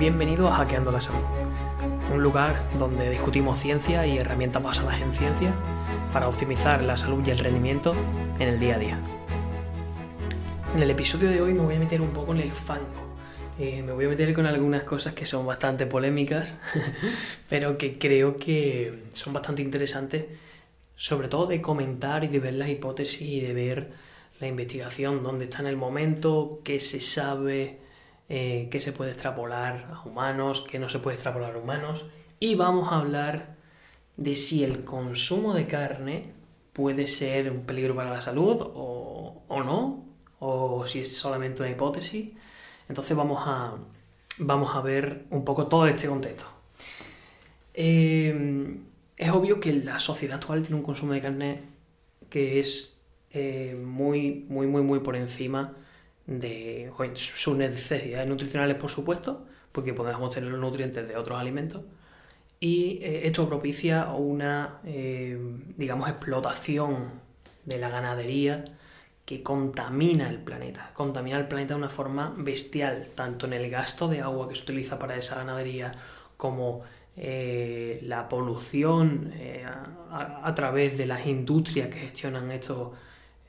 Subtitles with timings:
[0.00, 1.20] Bienvenido a Hackeando la Salud,
[2.10, 5.52] un lugar donde discutimos ciencia y herramientas basadas en ciencia
[6.10, 7.94] para optimizar la salud y el rendimiento
[8.38, 8.98] en el día a día.
[10.74, 12.86] En el episodio de hoy me voy a meter un poco en el fango.
[13.58, 16.56] Eh, me voy a meter con algunas cosas que son bastante polémicas,
[17.50, 20.24] pero que creo que son bastante interesantes,
[20.96, 23.92] sobre todo de comentar y de ver las hipótesis y de ver
[24.40, 27.89] la investigación, dónde está en el momento, qué se sabe,
[28.32, 32.06] eh, qué se puede extrapolar a humanos, qué no se puede extrapolar a humanos.
[32.38, 33.56] Y vamos a hablar
[34.16, 36.32] de si el consumo de carne
[36.72, 40.04] puede ser un peligro para la salud o, no,
[40.38, 42.30] o si es solamente una hipótesis.
[42.88, 43.74] Entonces vamos a,
[44.38, 46.46] vamos a ver un poco todo este contexto.
[47.74, 48.76] Eh,
[49.16, 51.62] es obvio que la sociedad actual tiene un consumo de carne
[52.28, 52.96] que es
[53.32, 55.74] eh, muy, muy, muy, muy por encima
[56.30, 61.82] de sus necesidades nutricionales, por supuesto, porque podemos tener los nutrientes de otros alimentos.
[62.58, 65.38] Y eh, esto propicia una, eh,
[65.76, 67.10] digamos, explotación
[67.64, 68.64] de la ganadería
[69.24, 70.90] que contamina el planeta.
[70.94, 74.62] Contamina el planeta de una forma bestial, tanto en el gasto de agua que se
[74.62, 75.92] utiliza para esa ganadería
[76.36, 76.82] como
[77.16, 79.34] la polución
[80.10, 82.92] a, través de las industrias que gestionan estos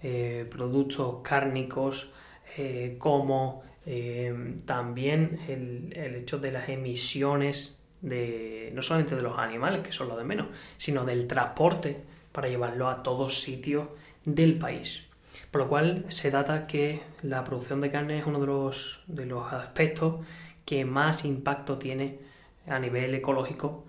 [0.03, 2.09] eh, productos cárnicos,
[2.57, 9.81] eh, como eh, también el, hecho de las emisiones de no solamente de los animales,
[9.81, 13.87] que son lo de menos, sino del transporte para llevarlo a todos sitios
[14.25, 15.03] del país.
[15.49, 19.25] Por lo cual se data que la producción de carne es uno de los, de
[19.25, 20.25] los aspectos
[20.65, 22.19] que más impacto tiene
[22.67, 23.85] a nivel ecológico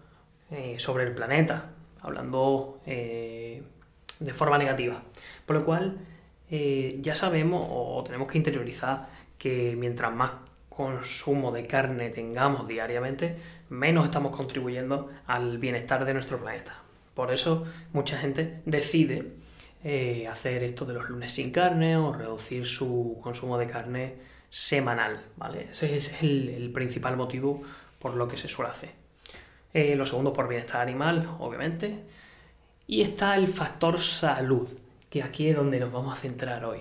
[0.77, 1.71] sobre el planeta,
[2.03, 3.63] hablando de
[4.35, 5.03] forma negativa.
[5.47, 5.99] Por lo cual,
[6.55, 9.09] eh, ya sabemos o tenemos que interiorizar
[9.39, 10.33] que mientras más
[10.69, 13.37] consumo de carne tengamos diariamente,
[13.71, 16.75] menos estamos contribuyendo al bienestar de nuestro planeta.
[17.15, 19.33] Por eso mucha gente decide
[19.83, 24.17] eh, hacer esto de los lunes sin carne o reducir su consumo de carne
[24.51, 25.69] semanal, ¿vale?
[25.71, 27.63] Ese, es el, principal motivo
[27.99, 28.91] por lo que se suele hacer.
[29.73, 32.01] Eh, lo segundo por bienestar animal, obviamente.
[32.87, 34.69] Y está el factor salud,
[35.13, 36.79] que aquí es donde nos vamos a centrar hoy.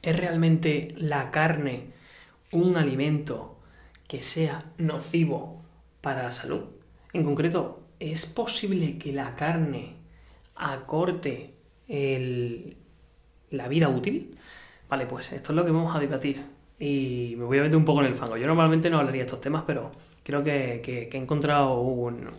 [0.00, 1.88] ¿Es realmente la carne
[2.52, 3.58] un alimento
[4.06, 5.62] que sea nocivo
[6.00, 6.62] para la salud?
[7.12, 9.96] En concreto, ¿es posible que la carne
[10.56, 11.52] acorte
[13.50, 14.34] la vida útil?
[14.88, 16.42] Vale, pues esto es lo que vamos a debatir
[16.80, 18.38] y me voy a meter un poco en el fango.
[18.38, 22.30] Yo normalmente no hablaría de estos temas, pero creo que he encontrado un,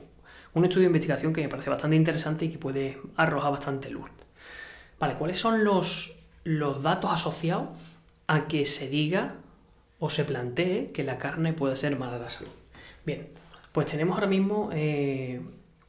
[0.55, 4.09] un estudio de investigación que me parece bastante interesante y que puede arrojar bastante luz.
[4.99, 7.69] Vale, ¿cuáles son los, datos asociados
[8.27, 9.35] a que se diga
[9.99, 12.51] o se plantee que la carne puede ser mala a la salud?
[13.05, 13.29] Bien,
[13.71, 15.41] pues tenemos ahora mismo eh,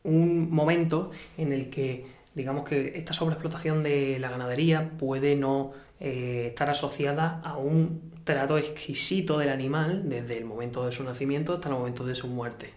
[0.05, 6.47] un momento en el que digamos que esta sobreexplotación de la ganadería puede no eh,
[6.49, 11.69] estar asociada a un trato exquisito del animal desde el momento de su nacimiento hasta
[11.69, 12.73] el momento de su muerte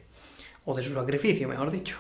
[0.66, 1.98] o de su sacrificio, mejor dicho.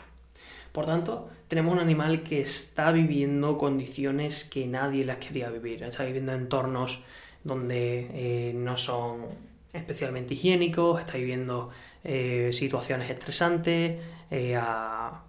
[0.73, 5.84] Por tanto, tenemos un animal que está viviendo condiciones que nadie las quería vivir.
[5.84, 7.03] Está viviendo en entornos
[7.44, 9.28] donde eh, no son
[9.72, 11.69] especialmente higiénicos, está viviendo
[12.03, 14.01] eh, situaciones estresantes,
[14.31, 15.22] eh, a,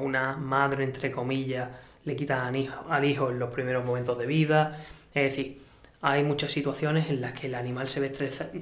[0.00, 1.68] una madre, entre comillas,
[2.04, 2.54] le quitan
[2.88, 4.78] al hijo, en los primeros momentos de vida.
[5.12, 5.60] Es decir,
[6.00, 8.12] hay muchas situaciones en las que el animal se ve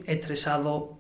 [0.06, 0.97] estresado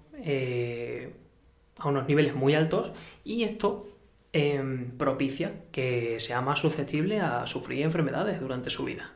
[1.78, 2.92] a unos niveles muy altos
[3.24, 3.86] y esto
[4.32, 9.12] em, propicia que sea más susceptible a sufrir enfermedades durante su vida.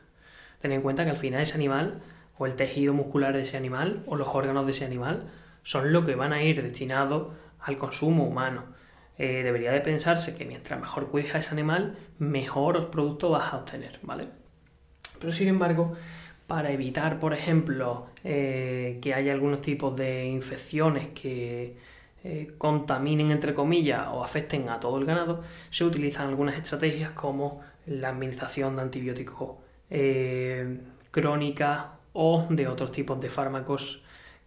[0.59, 2.01] Ten en cuenta que al final ese animal
[2.37, 5.29] o el tejido muscular de ese animal o los órganos de ese animal
[5.63, 8.63] son lo que van a ir destinados al consumo humano.
[9.17, 13.57] Eh, debería de pensarse que mientras mejor cuides a ese animal, mejor producto vas a
[13.57, 14.27] obtener, ¿vale?
[15.19, 15.93] Pero sin embargo,
[16.47, 21.77] para evitar, por ejemplo, eh, que haya algunos tipos de infecciones que
[22.27, 27.61] eh, contaminen, entre comillas, o afecten a todo el ganado, se utilizan algunas estrategias como
[27.85, 29.57] la administración de antibióticos
[29.91, 30.79] eh,
[31.11, 34.01] crónica o de otros tipos de fármacos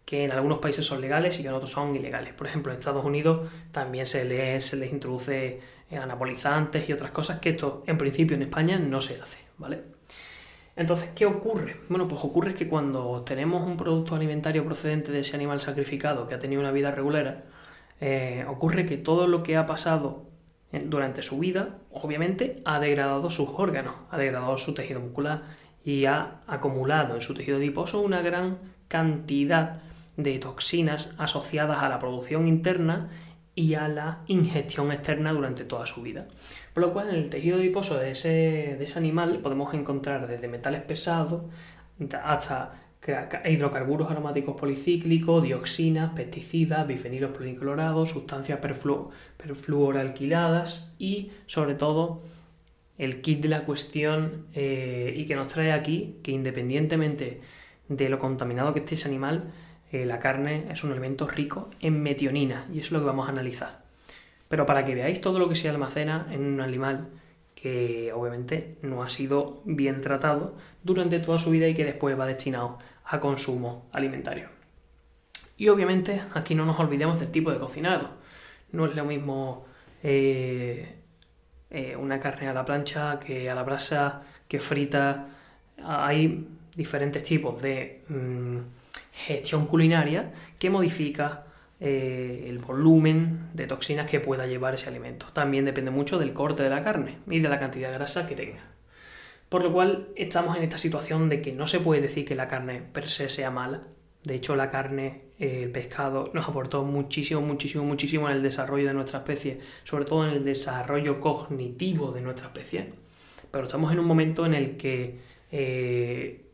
[0.04, 2.34] que en algunos países son legales y que en otros son ilegales.
[2.34, 5.60] Por ejemplo, en Estados Unidos también se les, se les introduce
[5.92, 9.82] anabolizantes y otras cosas que esto en principio en España no se hace, ¿vale?
[10.74, 11.76] Entonces, ¿qué ocurre?
[11.88, 16.34] Bueno, pues ocurre que cuando tenemos un producto alimentario procedente de ese animal sacrificado que
[16.34, 17.44] ha tenido una vida regular,
[18.00, 20.28] eh, ocurre que todo lo que ha pasado
[20.72, 25.42] durante su vida, obviamente, ha degradado sus órganos, ha degradado su tejido muscular
[25.84, 28.58] y ha acumulado en su tejido adiposo una gran
[28.88, 29.80] cantidad
[30.16, 33.08] de toxinas asociadas a la producción interna
[33.54, 36.28] y a la ingestión externa durante toda su vida.
[36.74, 38.28] Por lo cual en el tejido adiposo de ese,
[38.78, 41.42] de ese animal podemos encontrar desde metales pesados
[42.22, 42.72] hasta
[43.44, 52.20] hidrocarburos aromáticos policíclicos, dioxinas, pesticidas, bifenilos policlorados, sustancias perflu perfluoralquiladas y sobre todo
[52.98, 57.40] el kit de la cuestión eh, y que nos trae aquí que independientemente
[57.88, 59.52] de lo contaminado que esté ese animal,
[59.92, 63.28] eh, la carne es un alimento rico en metionina y eso es lo que vamos
[63.28, 63.82] a analizar.
[64.48, 67.08] Pero para que veáis todo lo que se almacena en un animal
[67.60, 72.24] que obviamente no ha sido bien tratado durante toda su vida y que después va
[72.24, 74.48] destinado a consumo alimentario.
[75.56, 78.10] Y obviamente aquí no nos olvidemos del tipo de cocinado.
[78.70, 79.66] No es lo mismo
[80.04, 80.94] eh,
[81.70, 85.26] eh, una carne a la plancha que a la brasa, que frita.
[85.82, 86.46] Hay
[86.76, 88.58] diferentes tipos de mm,
[89.14, 90.30] gestión culinaria
[90.60, 91.47] que modifica
[91.80, 95.26] eh, el volumen de toxinas que pueda llevar ese alimento.
[95.32, 98.34] También depende mucho del corte de la carne y de la cantidad de grasa que
[98.34, 98.64] tenga.
[99.48, 102.48] Por lo cual estamos en esta situación de que no se puede decir que la
[102.48, 103.82] carne per se sea mala.
[104.24, 108.86] De hecho, la carne, eh, el pescado, nos aportó muchísimo, muchísimo, muchísimo en el desarrollo
[108.88, 112.92] de nuestra especie, sobre todo en el desarrollo cognitivo de nuestra especie.
[113.50, 115.18] Pero estamos en un momento en el que
[115.50, 116.44] eh,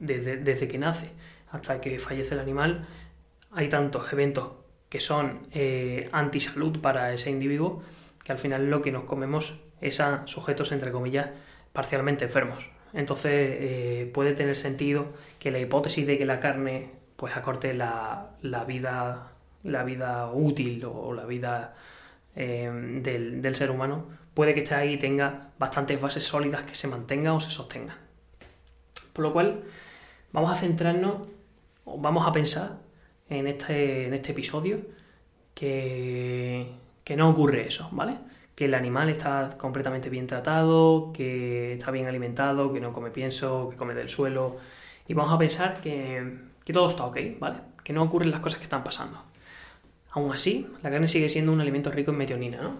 [0.00, 1.10] desde, que nace
[1.50, 2.86] hasta que fallece el animal,
[3.56, 4.52] hay tantos eventos
[4.88, 7.82] que son eh, antisalud para ese individuo
[8.22, 11.30] que al final lo que nos comemos es a sujetos, entre comillas,
[11.72, 12.68] parcialmente enfermos.
[12.92, 15.06] Entonces eh, puede tener sentido
[15.38, 18.30] que la hipótesis de que la carne pues acorte la,
[18.66, 19.32] vida,
[19.64, 21.74] la vida útil o la vida
[22.34, 22.70] eh,
[23.02, 26.88] del, del, ser humano puede que esté ahí y tenga bastantes bases sólidas que se
[26.88, 27.96] mantengan o se sostengan.
[29.14, 29.62] Por lo cual
[30.32, 31.22] vamos a centrarnos
[31.86, 32.85] o vamos a pensar
[33.28, 34.80] en este, en este episodio
[35.54, 36.66] que,
[37.04, 38.16] que no ocurre eso, ¿vale?
[38.56, 43.68] que el animal está completamente bien tratado, que está bien alimentado, que no come pienso,
[43.68, 44.56] que come del suelo.
[45.06, 46.38] Y vamos a pensar que,
[46.72, 47.58] todo está ok, ¿vale?
[47.84, 49.22] Que no ocurren las cosas que están pasando.
[50.10, 52.78] Aún así, la carne sigue siendo un alimento rico en metionina, ¿no?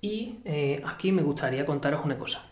[0.00, 2.44] Y eh, aquí me gustaría contaros una cosa.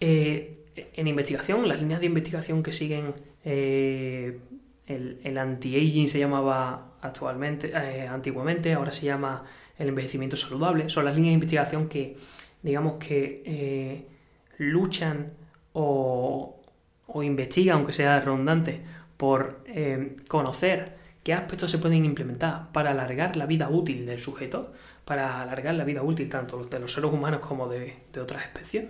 [0.00, 3.14] Eh, en investigación, las líneas de investigación que siguen
[3.44, 4.40] eh,
[4.86, 7.74] el, anti-aging se llamaba actualmente,
[8.08, 9.44] antiguamente, ahora se llama
[9.78, 12.16] el envejecimiento saludable, son las líneas de investigación que,
[12.62, 14.06] digamos que eh,
[14.58, 15.32] luchan
[15.72, 16.60] o,
[17.14, 18.80] investigan, aunque sea redundante,
[19.16, 24.72] por eh, conocer qué aspectos se pueden implementar para alargar la vida útil del sujeto,
[25.04, 28.86] para alargar la vida útil tanto de los seres humanos como de, otras especies.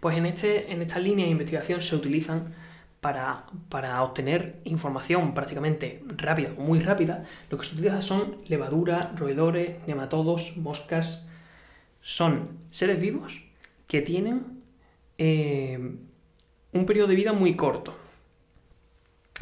[0.00, 2.54] Pues en, este, en esta línea de investigación se utilizan
[3.00, 9.76] para, obtener información prácticamente rápida o muy rápida, lo que se utiliza son levadura, roedores,
[9.86, 11.24] nematodos, moscas.
[12.00, 13.44] Son seres vivos
[13.86, 14.62] que tienen
[15.18, 15.78] eh,
[16.72, 17.94] un periodo de vida muy corto.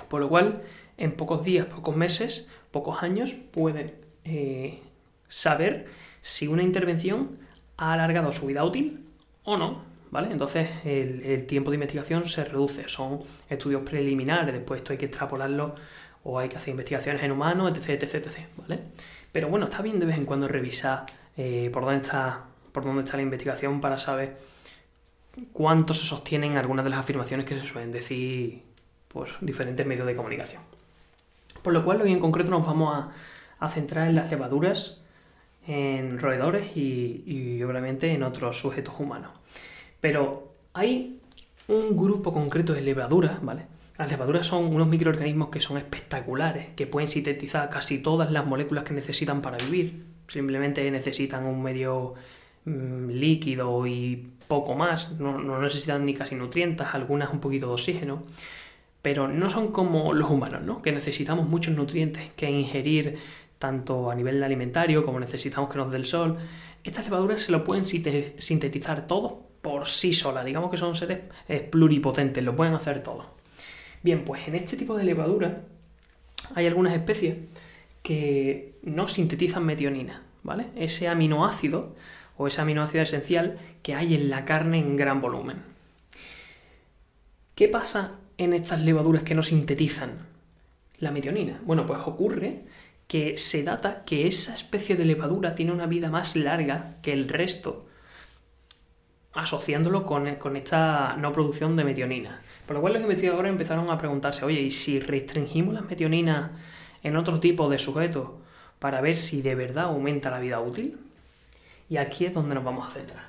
[0.08, 0.62] Por lo cual,
[0.99, 3.94] en pocos días, pocos meses, pocos años, pueden
[4.25, 4.82] eh,
[5.29, 5.87] saber
[6.20, 7.38] si una intervención
[7.76, 9.06] ha alargado su vida útil
[9.44, 9.85] o no.
[10.12, 15.75] Entonces el, tiempo de investigación se reduce, son estudios preliminares, después esto hay que extrapolarlo
[16.25, 18.81] o hay que hacer investigaciones en humanos, etc, etc, ¿vale?
[19.32, 23.03] Pero bueno, está bien de vez en cuando revisar eh, por, dónde está, por dónde
[23.03, 24.39] está la investigación para saber
[25.53, 28.63] cuánto se sostienen algunas de las afirmaciones que se suelen decir
[29.08, 30.63] pues, diferentes medios de comunicación.
[31.63, 33.06] Por lo cual hoy en concreto nos vamos
[33.60, 35.01] a, centrar en las levaduras,
[35.67, 39.32] en roedores y, y obviamente en otros sujetos humanos.
[40.00, 41.20] Pero hay
[41.69, 43.67] un grupo concreto de levaduras, ¿vale?
[43.98, 48.84] Las levaduras son unos microorganismos que son espectaculares, que pueden sintetizar casi todas las moléculas
[48.84, 50.05] que necesitan para vivir.
[50.29, 52.15] Simplemente necesitan un medio
[52.67, 58.24] mm, líquido y poco más, no, necesitan ni casi nutrientes, algunas un poquito de oxígeno,
[59.00, 60.82] pero no son como los humanos, ¿no?
[60.82, 63.17] Que necesitamos muchos nutrientes que ingerir
[63.58, 66.36] tanto a nivel alimentario como necesitamos que nos dé el sol.
[66.84, 70.44] Estas levaduras se lo pueden sintetizar todo por sí sola.
[70.44, 73.27] Digamos que son seres eh, pluripotentes, lo pueden hacer todo.
[74.01, 75.63] Bien, pues en este tipo de levadura
[76.55, 77.37] hay algunas especies
[78.01, 80.67] que no sintetizan metionina, ¿vale?
[80.77, 81.96] Ese aminoácido
[82.37, 85.56] o ese aminoácido esencial que hay en la carne en gran volumen.
[87.56, 90.29] ¿Qué pasa en estas levaduras que no sintetizan
[90.99, 91.61] la metionina?
[91.65, 92.67] Bueno, pues ocurre
[93.08, 97.29] que se data que esa especie de levadura tiene una vida más larga que el
[97.29, 97.87] resto
[99.36, 102.40] asociándolo con, con esta no producción de metionina.
[102.66, 106.50] Por lo cual los investigadores empezaron a preguntarse, oye, ¿y si restringimos las metioninas
[107.02, 108.31] en otro tipo de sujetos
[108.78, 110.98] para ver si de verdad aumenta la vida útil?
[111.88, 113.24] Y aquí es donde nos vamos a centrar.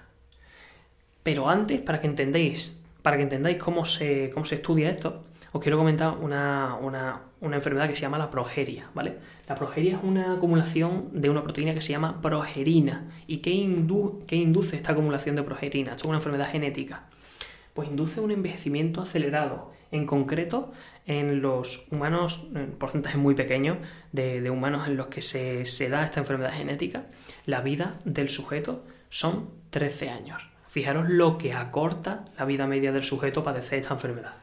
[1.21, 5.61] Pero antes, para que entendáis, para que entendáis cómo se, cómo se estudia esto, os
[5.61, 9.17] quiero comentar una, enfermedad que se llama la progeria, ¿vale?
[9.48, 13.08] La progeria es una acumulación de una proteína que se llama progerina.
[13.27, 13.51] ¿Y qué,
[14.25, 15.91] qué induce esta acumulación de progerina?
[15.91, 17.03] Esto es una enfermedad genética.
[17.74, 20.72] Pues induce un envejecimiento acelerado, en concreto
[21.06, 23.77] en los humanos, en porcentajes muy pequeños
[24.12, 27.06] de, humanos en los que se, se da esta enfermedad genética,
[27.46, 30.50] la vida del sujeto son 13 años.
[30.67, 34.34] Fijaros lo que acorta la vida media del sujeto padecer esta enfermedad.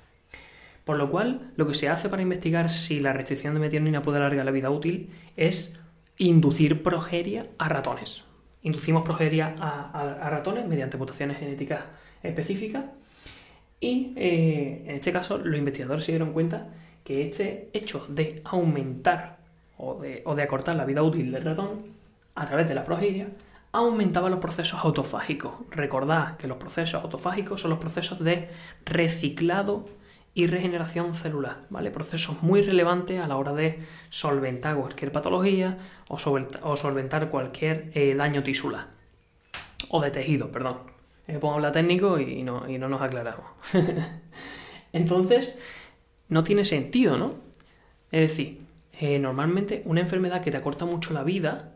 [0.85, 4.19] Por lo cual, lo que se hace para investigar si la restricción de metionina puede
[4.19, 5.73] alargar la vida útil es
[6.19, 8.25] inducir progeria a ratones.
[8.62, 11.85] Inducimos progeria a, ratones mediante mutaciones genéticas
[12.23, 12.85] específicas
[13.81, 16.69] y eh, en este caso los investigadores se dieron cuenta
[17.03, 19.38] que este hecho de aumentar
[19.76, 21.95] o de, o de acortar la vida útil del ratón
[22.35, 23.29] a través de la progeria
[23.73, 25.53] aumentaba los procesos autofágicos.
[25.71, 28.49] Recordad que los procesos autofágicos son los procesos de
[28.87, 29.87] reciclado
[30.35, 31.93] y regeneración celular, ¿vale?
[31.93, 33.79] Procesos muy relevantes a la hora de
[34.11, 38.88] solventar cualquier patología o solventar, cualquier eh, daño tisular.
[39.88, 40.79] O de tejido, perdón.
[41.29, 43.47] Me pongo a técnico y no, y no nos aclaramos.
[44.93, 45.57] Entonces,
[46.29, 47.35] no tiene sentido, ¿no?
[48.11, 48.61] Es decir,
[49.00, 51.75] eh, normalmente una enfermedad que te acorta mucho la vida,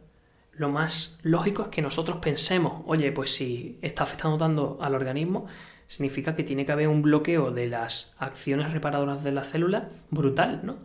[0.53, 5.47] lo más lógico es que nosotros pensemos, oye, pues si está afectando tanto al organismo,
[5.89, 10.61] significa que tiene que haber un bloqueo de las acciones reparadoras de la célula brutal,
[10.63, 10.77] ¿no?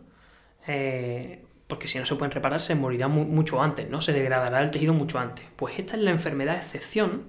[0.66, 4.00] Eh, porque si no se pueden reparar se morirá mucho antes, ¿no?
[4.00, 5.46] Se degradará el tejido mucho antes.
[5.56, 7.24] Pues esta es la enfermedad excepción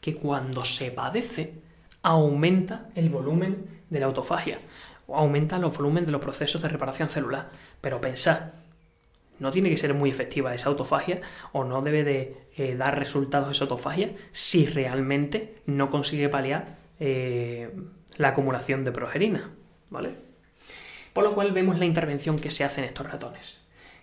[0.00, 1.54] que cuando se padece
[2.02, 4.58] aumenta el volumen de la autofagia,
[5.06, 7.50] o aumenta los volúmenes de los procesos de reparación celular.
[7.80, 8.50] Pero pensad,
[9.38, 11.20] no tiene que ser muy efectiva esa autofagia
[11.52, 17.68] o no debe de eh, dar resultados esa autofagia si realmente no consigue paliar eh,
[18.16, 19.50] la acumulación de progerina,
[19.90, 20.10] ¿vale?
[21.12, 23.58] Por lo cual vemos la intervención que se hace en estos ratones,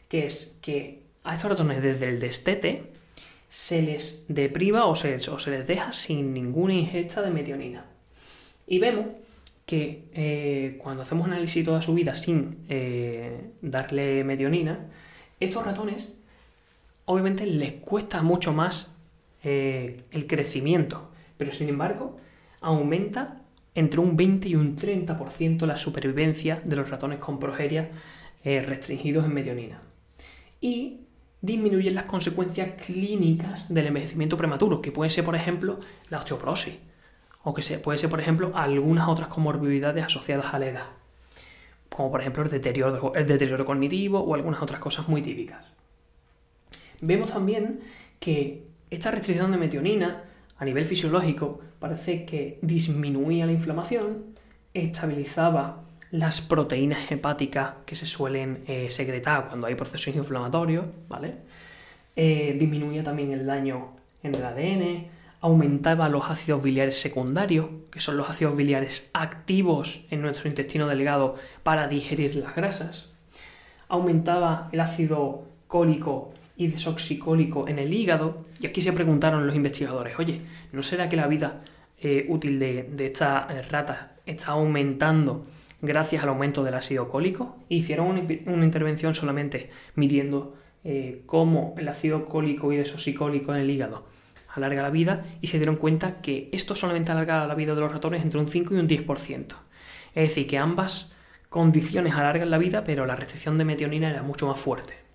[0.10, 2.92] que es que a estos ratones desde el destete
[3.48, 7.86] se les depriva o se, les deja sin ninguna ingesta de metionina.
[8.68, 9.06] Y vemos
[9.66, 14.88] que eh, cuando hacemos análisis toda su vida sin eh, darle metionina,
[15.40, 16.18] estos ratones
[17.06, 18.94] obviamente les cuesta mucho más
[19.42, 22.20] el crecimiento, pero sin embargo
[22.62, 23.42] aumenta
[23.76, 27.92] entre un 20 y un 30% la supervivencia de los ratones con progeria
[28.44, 29.82] eh, restringidos en metionina.
[30.60, 31.02] Y
[31.42, 36.76] disminuyen las consecuencias clínicas del envejecimiento prematuro, que puede ser, por ejemplo, la osteoporosis,
[37.44, 40.88] o que puede ser, por ejemplo, algunas otras comorbilidades asociadas a la edad,
[41.90, 45.66] como por ejemplo el deterioro, el deterioro cognitivo o algunas otras cosas muy típicas.
[47.02, 47.80] Vemos también
[48.20, 50.24] que esta restricción de metionina
[50.60, 54.36] a nivel fisiológico parece que disminuía la inflamación,
[54.74, 61.36] estabilizaba las proteínas hepáticas que se suelen eh, secretar cuando hay procesos inflamatorios, ¿vale?
[62.16, 65.08] Eh, disminuía también el daño en el ADN,
[65.42, 71.36] aumentaba los ácidos biliares secundarios, que son los ácidos biliares activos en nuestro intestino delgado
[71.64, 73.10] para digerir las grasas,
[73.88, 78.46] aumentaba el ácido cólico y desoxicólico en el hígado.
[78.60, 80.42] Y aquí se preguntaron los investigadores, oye,
[80.74, 81.62] ¿no será que la vida
[81.98, 85.46] eh, útil de, estas eh, ratas está aumentando
[85.82, 87.58] gracias al aumento del ácido cólico?
[87.70, 94.06] hicieron una, intervención solamente midiendo eh, cómo el ácido cólico y desoxicólico en el hígado
[94.50, 97.92] alarga la vida y se dieron cuenta que esto solamente alarga la vida de los
[97.92, 99.46] ratones entre un 5 y un 10%.
[100.14, 101.14] Es decir, que ambas
[101.50, 105.09] condiciones alargan la vida, pero la restricción de metionina era mucho más fuerte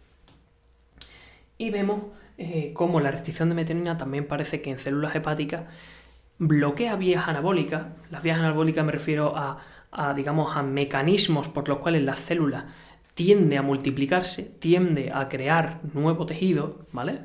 [1.58, 2.02] y vemos
[2.36, 5.64] eh, cómo la restricción de metionina también parece que en células hepáticas
[6.38, 7.86] bloquea vías anabólicas.
[8.10, 9.58] Las vías anabólicas me refiero a,
[10.14, 12.66] digamos, a mecanismos por los cuales la célula
[13.14, 17.20] tiende a multiplicarse, tiende a crear nuevo tejido, ¿vale?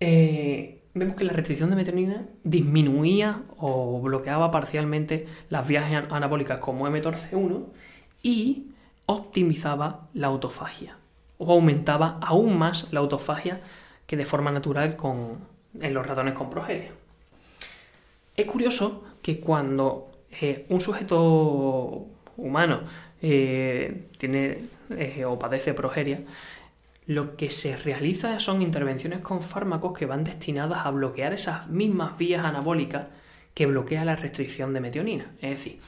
[0.00, 6.88] Eh, vemos que la restricción de metionina disminuía o bloqueaba parcialmente las vías anabólicas como
[6.88, 7.66] mTORC1
[8.22, 8.72] y
[9.06, 10.96] optimizaba la autofagia
[11.38, 13.60] o aumentaba aún más la autofagia
[14.06, 15.38] que de forma natural con,
[15.80, 16.90] en los ratones con progeria.
[18.36, 22.82] Es curioso que cuando eh, un sujeto humano
[23.20, 24.58] eh, tiene
[24.90, 26.20] eh, o padece progeria,
[27.06, 32.18] lo que se realiza son intervenciones con fármacos que van destinadas a bloquear esas mismas
[32.18, 33.06] vías anabólicas
[33.54, 35.32] que bloquea la restricción de metionina.
[35.40, 35.80] Es decir,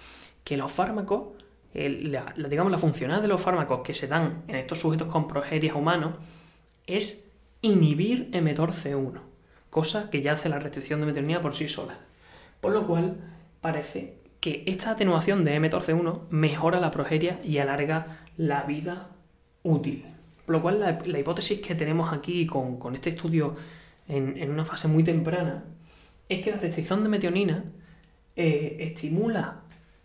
[0.43, 1.29] que los fármacos,
[1.75, 5.75] la, digamos la funcionalidad de los fármacos que se dan en estos sujetos con progeria
[5.75, 6.15] humanos
[6.87, 7.27] es
[7.63, 9.21] inhibir mTOR-C1,
[9.71, 11.99] cosa que ya hace la restricción de metionina por sí sola.
[12.61, 13.17] Por lo cual
[13.61, 19.09] parece que esta atenuación de mTORC1 mejora la progeria y alarga la vida
[19.63, 20.07] útil.
[20.47, 23.55] Por lo cual la, hipótesis que tenemos aquí con, este estudio
[24.09, 25.65] en, una fase muy temprana
[26.29, 27.65] es que la restricción de metionina
[28.35, 29.60] eh, estimula,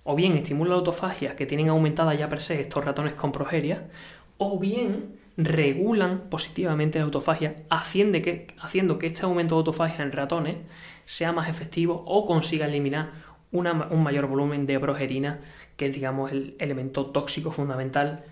[0.06, 3.90] o bien estimula la autofagia que tienen aumentada ya per se estos ratones con progeria,
[4.38, 10.12] o bien regulan positivamente la autofagia, haciendo que, haciendo que este aumento de autofagia en
[10.12, 10.58] ratones
[11.06, 13.12] sea más efectivo o consiga eliminar
[13.52, 15.40] un mayor volumen de progerina,
[15.76, 18.24] que es digamos el elemento tóxico fundamental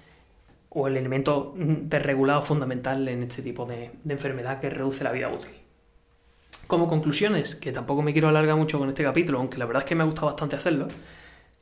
[0.70, 5.52] o el elemento desregulado fundamental en este tipo de, enfermedad que reduce la vida útil.
[6.68, 9.90] Como conclusiones, que tampoco me quiero alargar mucho con este capítulo, aunque la verdad es
[9.90, 10.88] que me ha gustado bastante hacerlo,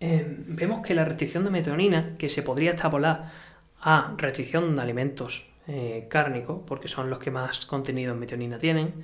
[0.03, 3.31] eh, vemos que la restricción de metionina, que se podría extrapolar
[3.79, 8.96] a restricción de alimentos eh, cárnicos, porque son los que más contenido en metionina tienen,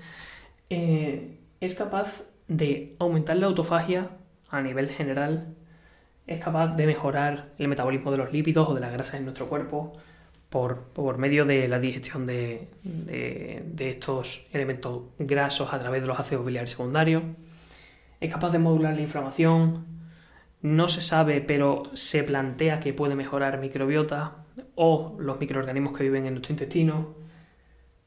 [0.71, 4.09] eh, es capaz de aumentar la autofagia
[4.49, 5.53] a nivel general,
[6.25, 9.47] es capaz de mejorar el metabolismo de los lípidos o de las grasas en nuestro
[9.47, 9.93] cuerpo
[10.49, 16.43] por, medio de la digestión de, de, estos elementos grasos a través de los ácidos
[16.43, 17.21] biliares secundarios.
[18.19, 19.96] Es capaz de modular la inflamación.
[20.61, 24.45] No se sabe, pero se plantea que puede mejorar microbiota
[24.75, 27.15] o los microorganismos que viven en nuestro intestino.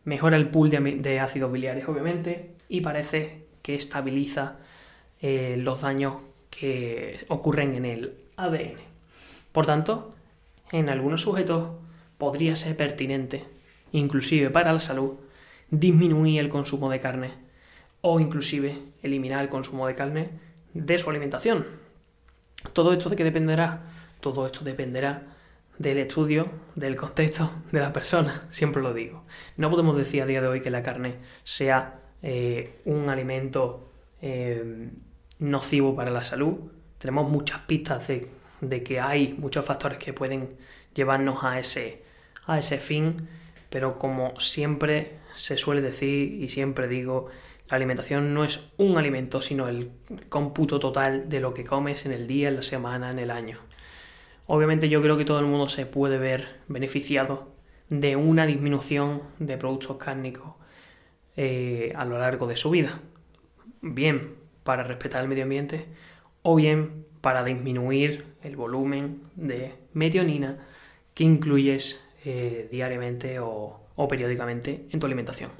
[0.04, 4.56] Mejora el pool de, ácidos biliares, obviamente, y parece que estabiliza
[5.20, 6.14] eh, los daños
[6.50, 8.78] que ocurren en el ADN.
[9.52, 10.14] Por tanto,
[10.72, 11.70] en algunos sujetos
[12.18, 13.44] podría ser pertinente,
[13.92, 15.14] inclusive para la salud,
[15.70, 17.32] disminuir el consumo de carne
[18.00, 20.30] o inclusive eliminar el consumo de carne
[20.74, 21.66] de su alimentación.
[22.72, 23.80] ¿Todo esto de qué dependerá?
[24.20, 25.22] Todo esto dependerá
[25.78, 29.24] del estudio, del contexto de la persona, siempre lo digo.
[29.56, 34.90] No podemos decir a día de hoy que la carne sea eh, un alimento eh,
[35.38, 36.54] nocivo para la salud.
[36.98, 40.50] Tenemos muchas pistas de, que hay muchos factores que pueden
[40.94, 42.02] llevarnos a ese,
[42.44, 43.26] a ese fin,
[43.70, 47.28] pero como siempre se suele decir y siempre digo,
[47.70, 49.90] la alimentación no es un alimento, sino el
[50.28, 53.58] cómputo total de lo que comes en el día, en la semana, en el año.
[54.46, 57.52] Obviamente yo creo que todo el mundo se puede ver beneficiado
[57.88, 60.54] de una disminución de productos cárnicos
[61.36, 63.00] eh, a lo largo de su vida.
[63.80, 65.86] Bien, para respetar el medio ambiente
[66.42, 70.58] o bien para disminuir el volumen de metionina
[71.14, 73.76] que incluyes eh, diariamente o,
[74.08, 75.50] periódicamente en tu alimentación.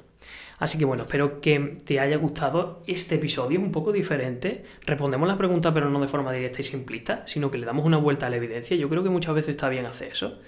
[0.59, 4.63] Así que bueno, espero que te haya gustado este episodio, un poco diferente.
[4.85, 7.97] Respondemos la pregunta, pero no de forma directa y simplista, sino que le damos una
[7.97, 8.77] vuelta a la evidencia.
[8.77, 10.39] Yo creo que muchas veces está bien hacer eso,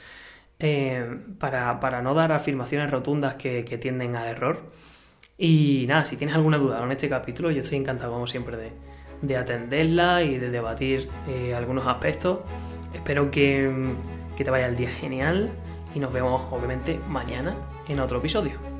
[0.60, 4.70] eh, para, no dar afirmaciones rotundas que, que tienden al error.
[5.38, 8.58] Y nada, si tienes alguna duda con este capítulo, yo estoy encantado como siempre
[9.22, 12.40] de, atenderla y de debatir eh, algunos aspectos.
[12.94, 13.96] Espero que,
[14.38, 15.52] que te vaya el día genial
[15.96, 17.56] y nos vemos obviamente mañana
[17.88, 18.73] en otro episodio.